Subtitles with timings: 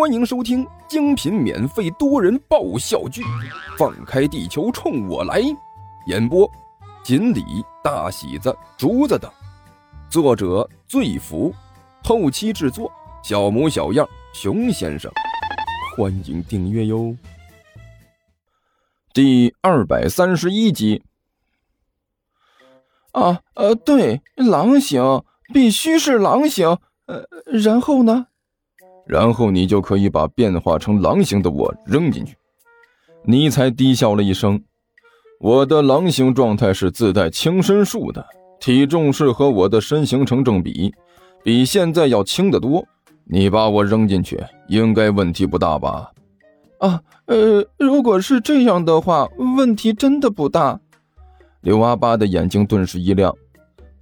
[0.00, 3.20] 欢迎收听精品免费多人爆笑剧
[3.76, 5.42] 《放开地球冲我来》，
[6.06, 6.50] 演播：
[7.04, 7.44] 锦鲤、
[7.84, 9.30] 大喜子、竹子等，
[10.08, 11.54] 作者：醉福，
[12.02, 12.90] 后期制作：
[13.22, 15.12] 小模小样、熊先生。
[15.94, 17.14] 欢迎订阅哟。
[19.12, 21.02] 第二百三十一集。
[23.12, 25.22] 啊呃，对，狼形
[25.52, 26.78] 必须是狼形。
[27.04, 28.28] 呃，然后呢？
[29.06, 32.36] 然后你就可以把变化成狼形的我扔进去。
[33.24, 34.62] 尼才低笑了一声
[35.40, 38.24] ：“我的狼形状态是自带轻身术的，
[38.58, 40.92] 体重是和我的身形成正比，
[41.42, 42.84] 比现在要轻得多。
[43.24, 46.10] 你把我扔进去，应该问题不大吧？”
[46.80, 50.80] 啊，呃，如果是这样的话，问题真的不大。
[51.60, 53.36] 刘阿八的眼睛顿时一亮：“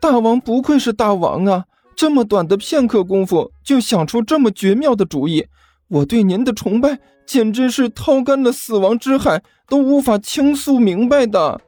[0.00, 1.64] 大王不愧是大王啊！”
[2.00, 5.46] 这么短的片刻功夫就想出这么绝妙的主意，
[5.88, 11.60] 我对您的崇拜简直是掏干了死亡之海都无法倾诉明白的。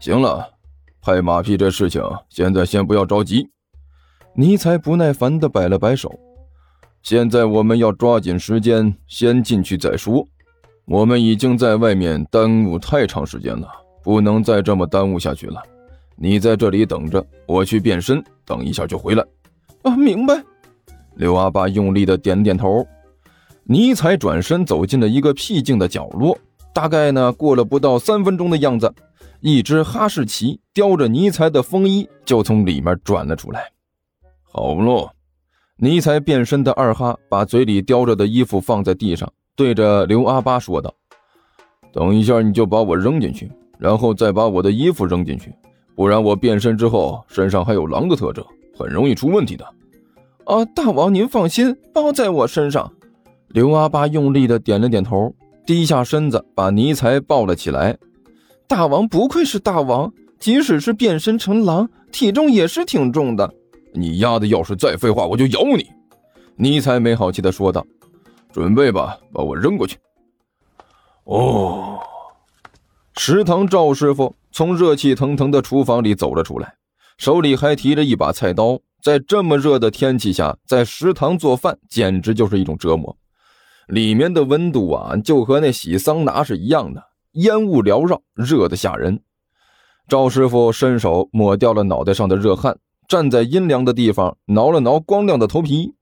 [0.00, 0.54] 行了，
[1.00, 3.50] 拍马屁这事情现在先不要着急。
[4.34, 6.12] 尼才不耐烦地摆了摆手，
[7.00, 10.26] 现在我们要抓紧时间，先进去再说。
[10.86, 13.68] 我们已经在外面耽误太长时间了，
[14.02, 15.62] 不能再这么耽误下去了。
[16.16, 19.24] 你在这里等着，我去变身，等一下就回来。
[20.02, 20.42] 明白。
[21.14, 22.86] 刘阿八用力的点点头。
[23.64, 26.36] 尼采转身走进了一个僻静的角落。
[26.74, 28.92] 大概呢，过了不到三分钟的样子，
[29.40, 33.70] 一只哈士奇叼着尼采的风衣就从里面转了出来。
[34.42, 35.10] 好喽，
[35.76, 40.94] 尼采变身的二哈把嘴里叼着的衣服放在地上，对着刘阿八说道
[41.92, 45.54] ：“等一下，你就把我扔进去，然后再把我的衣服扔进去，
[45.94, 48.42] 不然我变身之后身上还有狼的特征。”
[48.74, 49.66] 很容易出问题的，
[50.52, 50.64] 啊！
[50.66, 52.92] 大王您放心，包在我身上。
[53.48, 57.96] 刘阿八用力的点了点头，低下身子把尼才抱了起来。
[58.66, 63.50] 大王不愧是大王，即使是变身成狼，体重也是挺重的。
[63.94, 65.86] 你丫的，要是再废话，我就咬你！
[66.56, 67.84] 尼才没好气的说道。
[68.52, 69.96] 准备吧，把我扔过去。
[71.24, 71.98] 哦，
[73.16, 76.74] 食堂赵师傅从热气腾腾的厨房里走了出来。
[77.16, 83.16] 手里还提着一把菜刀，在这么热的天气下，在食堂做饭简直就是一种折磨。
[83.88, 87.02] 里面的温度啊，就和那洗桑拿是一样的，
[87.32, 89.20] 烟雾缭绕，热得吓人。
[90.06, 95.94] 赵师傅伸手抹掉了脑袋上的热汗，站在阴凉的地方，挠了挠光亮的头皮。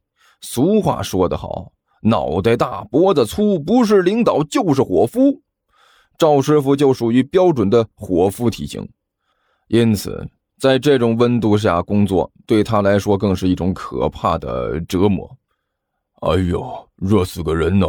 [0.43, 1.73] 俗话说得好，
[2.03, 5.41] 脑袋大脖子粗，不是领导就是伙夫。
[6.19, 8.87] 赵师傅就属于标准的伙夫体型，
[9.69, 10.29] 因此。
[10.61, 15.27] 在这种温度下工作，对他来说更是一种可怕的折磨。
[16.21, 17.87] 哎呦，热死个人呢！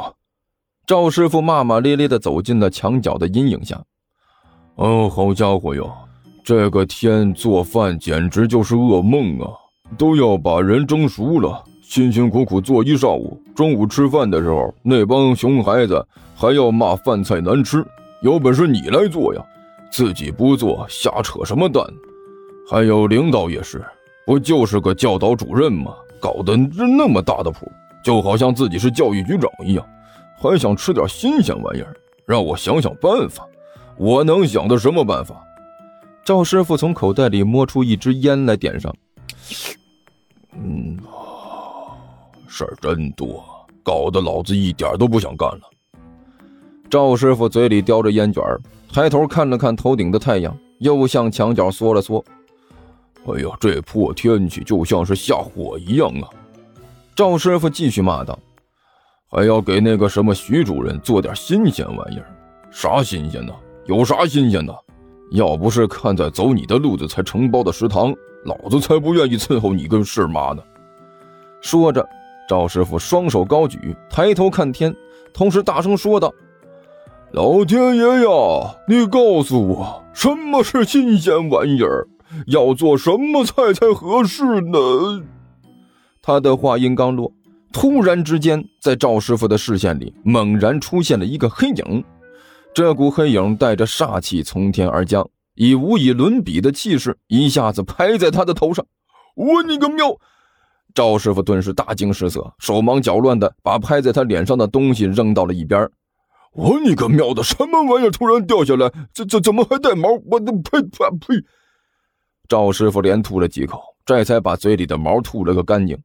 [0.88, 3.84] 赵师傅骂骂咧咧地走进了墙角的阴影下。
[4.76, 5.92] 哦，好家伙哟，
[6.46, 9.52] 这个天做饭简直就是噩梦啊！
[9.98, 17.86] 都要把人蒸熟了，辛辛苦苦做一上午，中午吃饭的时候，那帮熊孩子还要骂饭菜难吃。
[18.22, 19.46] 有本事你来做呀，
[19.92, 21.86] 自己不做，瞎扯什么淡？
[22.72, 23.84] 还有领导也是，
[24.26, 25.94] 不就是个教导主任吗？
[26.22, 27.70] 搞得那么大的谱，
[28.02, 29.86] 就好像自己是教育局长一样，
[30.38, 31.94] 还想吃点新鲜玩意儿，
[32.26, 33.46] 让我想想办法。
[33.98, 35.44] 我能想的什么办法？
[36.24, 38.96] 赵师傅从口袋里摸出一支烟来点上。
[40.54, 40.98] 嗯，
[42.48, 43.44] 事儿真多，
[43.84, 45.62] 搞得老子一点都不想干了。
[46.90, 48.42] 赵师傅嘴里叼着烟卷，
[48.94, 52.24] 抬头看了看头顶的太阳，又向墙角缩了缩。
[53.28, 56.28] 哎呦，这破天气就像是下火一样啊！
[57.16, 58.38] 赵师傅继续骂道
[59.30, 62.26] ：“还要给那个什么徐主任做点新鲜玩意儿？
[62.72, 63.54] 啥新鲜的？
[63.86, 64.76] 有啥新鲜的？
[65.34, 68.12] 要不是看在走你的路子才承包的食堂，
[68.44, 70.64] 老子才不愿意伺候你跟事妈呢！”
[71.62, 72.04] 说着，
[72.50, 74.94] 赵师傅双手高举，抬头看天，
[75.32, 76.34] 同时大声说道
[77.34, 82.08] ：“老天爷呀，你告诉我，什么是新鲜玩意儿？”
[82.48, 84.80] 要做什么菜才合适呢？
[86.22, 87.32] 他的话音刚落，
[87.74, 92.04] 突然之间，在赵师傅的视线里猛然出现了一个黑影。
[92.74, 98.86] 这股黑影带着煞气从天而降，以无以伦比的气势一下子拍在他的头上。
[99.36, 100.16] 我你个喵！
[100.94, 105.90] 赵师傅顿时大惊失色，手忙脚乱的把拍在他脸上的东西扔到了一边。
[106.54, 108.92] 我你个喵的，什么玩意儿突然掉下来？
[109.14, 110.10] 这这怎么还带毛？
[110.30, 111.44] 我的呸呸呸！
[112.52, 115.98] 赵师傅连吐了几口，这才把嘴里的毛吐了个干净。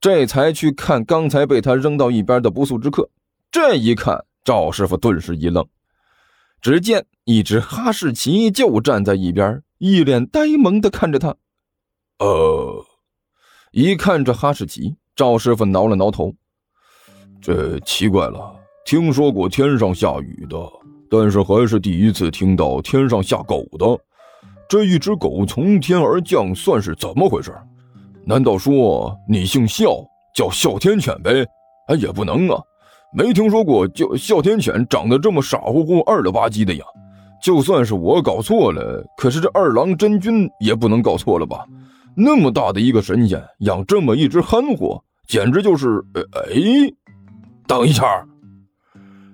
[0.00, 3.10] 这才去看刚才被他扔到一边的不速之客。
[3.50, 5.66] 这一看，赵师傅顿时一愣，
[6.60, 11.34] 只见一只哈士奇就站在一边，一脸呆萌的看着他。
[12.20, 12.86] 呃，
[13.72, 16.32] 一看这哈士奇，赵师傅挠了挠头，
[17.40, 20.56] 这奇怪了，听说过天上下雨的，
[21.10, 23.98] 但是还是第一次听到天上下狗的。
[24.72, 27.54] 这一只狗从天而降，算是怎么回事？
[28.24, 30.02] 难道说你姓哮，
[30.34, 31.44] 叫哮天犬呗？
[31.88, 32.58] 哎，也不能啊，
[33.12, 36.82] 没听说过叫哮天犬长得这么傻乎乎、二了吧唧的呀。
[37.42, 41.66] 就算是我搞错了，可是这二郎真君也不能搞错了吧？
[42.16, 46.02] 那么大的一个神仙，养这么一只憨货，简直就是……
[46.14, 46.90] 哎，
[47.66, 48.26] 等一下！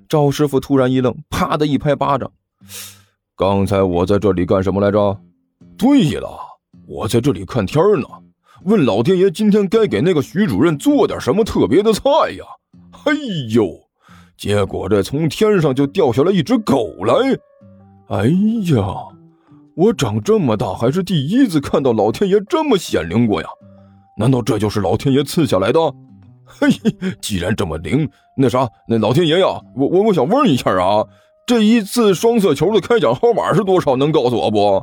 [0.09, 2.29] 赵师傅突然一愣，啪的一拍巴掌
[3.39, 5.17] ：“刚才我在这里干什么来着？”
[5.79, 6.29] 对了，
[6.89, 8.07] 我在这里看天呢，
[8.65, 12.03] 问老天爷今天该给那个徐主任做点什么特别的菜
[12.37, 12.45] 呀？
[13.05, 13.13] 哎
[13.51, 13.71] 呦，
[14.37, 17.15] 结果这从天上就掉下来一只狗来！
[18.09, 18.27] 哎
[18.75, 18.85] 呀，
[19.77, 23.49] 我长这么大还是第一次看到老天爷这么显灵过呀！
[24.17, 25.81] 难道这就是老天爷赐下来的？
[26.45, 26.69] 嘿，
[27.21, 29.47] 既然这么灵，那啥，那老天爷呀，
[29.77, 31.07] 我我我想问一下啊，
[31.47, 33.95] 这一次双色球的开奖号码是多少？
[33.95, 34.83] 能告诉我不？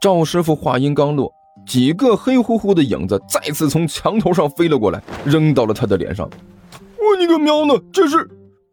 [0.00, 1.32] 赵师傅话音刚落，
[1.66, 6.28] 几个黑乎乎的影子再次从墙头上飞了过来，扔到了他的脸上。
[6.70, 7.74] 我你个喵呢！
[7.92, 8.28] 这是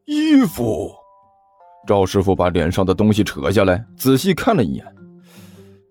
[0.06, 0.92] 衣服。
[1.88, 4.86] 赵师傅把脸上的东西扯下来，仔细看了一眼，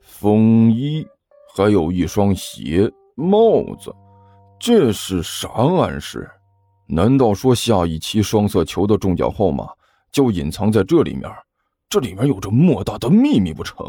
[0.02, 1.06] 风衣，
[1.54, 3.94] 还有一双鞋、帽子，
[4.58, 6.30] 这是啥暗示？
[6.86, 9.66] 难道说下一期双色球的中奖号码
[10.10, 11.30] 就隐藏在这里面？
[11.88, 13.86] 这里面有着莫大的秘密不成？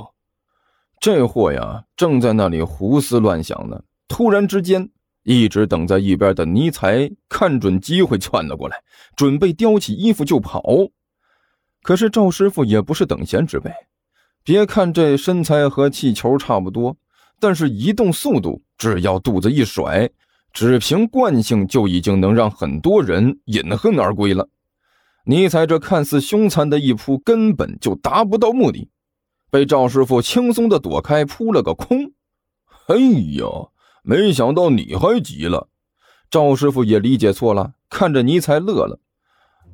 [1.03, 3.77] 这货呀，正在那里胡思乱想呢。
[4.07, 4.89] 突然之间，
[5.23, 8.81] 一直等在一边的尼才看准机会窜了过来，
[9.17, 10.63] 准备叼起衣服就跑。
[11.81, 13.69] 可是赵师傅也不是等闲之辈，
[14.45, 16.95] 别看这身材和气球差不多，
[17.38, 20.09] 但是移动速度，只要肚子一甩，
[20.53, 24.47] 只凭惯性就已经能让很多人饮恨而归了。
[25.25, 28.88] 尼才这看似凶残的一扑，根本就达不到目的。
[29.53, 32.11] 被赵师傅轻松的躲开，扑了个空。
[32.88, 32.97] 哎
[33.38, 33.45] 呀，
[34.01, 35.67] 没想到你还急了。
[36.31, 38.97] 赵师傅也理解错了，看着尼才乐了。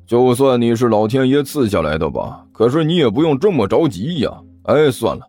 [0.06, 4.30] 就算你是老天爷赐下来的吧，可是你也不用这么着急呀。
[4.64, 5.26] 哎，算了，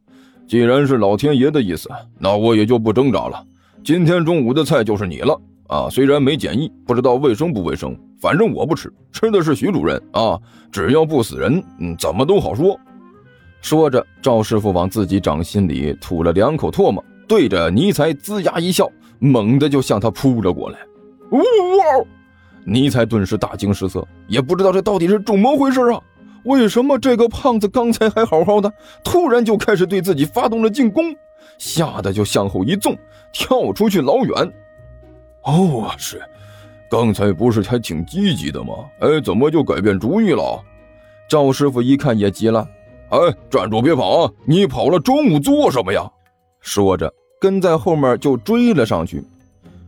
[0.50, 1.90] 既然是老天爷的意思，
[2.20, 3.42] 那我也就不挣扎了。
[3.86, 5.88] 今天中午的菜就是你了啊！
[5.90, 10.38] 虽然没检疫，不知道卫生不卫生，反正我不吃，吃的是徐主任啊。
[10.74, 12.78] 只要不死人，嗯，怎么都好说。
[13.62, 20.80] 说着，赵师傅往自己掌心里吐了两口唾沫，对着尼才龇牙一笑，猛地就向他扑了过来。
[21.32, 22.06] 呜哇！
[22.66, 26.02] 尼才顿时大惊失色，也不知道这到底是怎么回事啊？
[26.44, 28.74] 为什么这个胖子刚才还好好的，
[29.04, 31.16] 突然就开始对自己发动了进攻？
[31.60, 32.98] 吓得就向后一纵，
[33.32, 34.54] 跳出去老远。
[35.44, 36.20] 哦，是，
[36.90, 38.74] 刚才不是还挺积极的吗？
[39.00, 40.60] 哎，怎么就改变主意了？
[41.30, 42.68] 赵师傅一看也急了。
[43.12, 43.20] 哎，
[43.50, 44.32] 站住，别跑啊！
[44.46, 46.10] 你跑了中午做什么呀？
[46.62, 49.22] 说着，跟在后面就追了上去。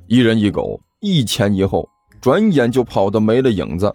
[0.07, 1.87] 一人一狗，一前一后，
[2.19, 3.93] 转眼就跑得没了影子。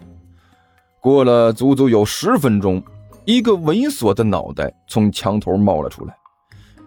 [1.00, 2.82] 过了足足有十分钟，
[3.26, 6.16] 一个猥琐的脑袋从墙头冒了出来。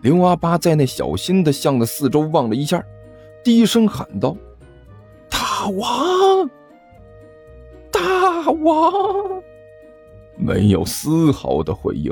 [0.02, 2.84] 刘阿八在那小心的向着四周望了一下，
[3.44, 4.36] 低声喊道
[5.30, 6.50] ：“大王，
[7.92, 8.92] 大王！”
[10.36, 12.12] 没有丝毫的回应。